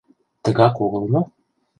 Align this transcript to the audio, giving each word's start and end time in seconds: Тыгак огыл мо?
Тыгак 0.43 0.75
огыл 0.85 1.03
мо? 1.13 1.21